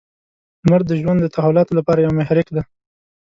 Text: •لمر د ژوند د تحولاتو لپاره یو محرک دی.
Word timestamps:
•لمر 0.63 0.81
د 0.87 0.91
ژوند 1.01 1.19
د 1.21 1.27
تحولاتو 1.35 1.77
لپاره 1.79 1.99
یو 1.99 2.17
محرک 2.19 2.47
دی. 2.55 2.61